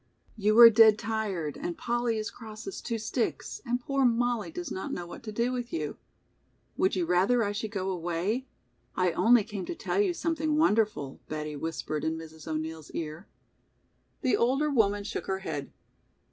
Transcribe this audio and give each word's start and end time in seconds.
"You 0.35 0.57
are 0.57 0.71
dead 0.71 0.97
tired 0.97 1.57
and 1.61 1.77
Polly 1.77 2.17
is 2.17 2.31
cross 2.31 2.65
as 2.65 2.81
two 2.81 2.97
sticks 2.97 3.61
and 3.67 3.79
poor 3.79 4.03
Mollie 4.03 4.49
does 4.49 4.71
not 4.71 4.91
know 4.91 5.05
what 5.05 5.21
to 5.21 5.31
do 5.31 5.51
with 5.51 5.71
you. 5.71 5.95
Would 6.75 6.95
you 6.95 7.05
rather 7.05 7.43
I 7.43 7.51
should 7.51 7.69
go 7.69 7.87
away? 7.91 8.47
I 8.95 9.11
only 9.11 9.43
came 9.43 9.65
to 9.65 9.75
tell 9.75 10.01
you 10.01 10.15
something 10.15 10.57
wonderful," 10.57 11.19
Betty 11.29 11.55
whispered 11.55 12.03
in 12.03 12.17
Mrs. 12.17 12.47
O'Neill's 12.47 12.89
ear. 12.95 13.27
The 14.23 14.35
older 14.35 14.71
woman 14.71 15.03
shook 15.03 15.27
her 15.27 15.37
head. 15.41 15.71